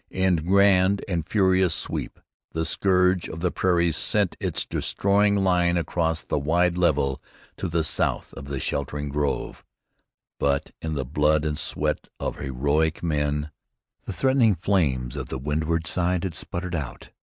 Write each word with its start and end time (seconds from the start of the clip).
In 0.09 0.37
grand 0.37 1.05
and 1.07 1.29
furious 1.29 1.75
sweep, 1.75 2.19
the 2.53 2.65
scourge 2.65 3.29
of 3.29 3.41
the 3.41 3.51
prairie 3.51 3.91
sent 3.91 4.35
its 4.39 4.65
destroying 4.65 5.35
line 5.35 5.77
across 5.77 6.23
the 6.23 6.39
wide 6.39 6.75
level 6.75 7.21
to 7.57 7.67
the 7.67 7.83
south 7.83 8.33
of 8.33 8.45
the 8.45 8.59
sheltering 8.59 9.09
grove, 9.09 9.63
but 10.39 10.71
in 10.81 10.93
the 10.95 11.05
blood 11.05 11.45
and 11.45 11.55
sweat 11.55 12.07
of 12.19 12.37
heroic 12.39 13.03
men 13.03 13.51
the 14.05 14.11
threatening 14.11 14.55
flames 14.55 15.15
of 15.15 15.29
the 15.29 15.37
windward 15.37 15.85
side 15.85 16.23
had 16.23 16.33
sputtered 16.33 16.73
out. 16.73 17.09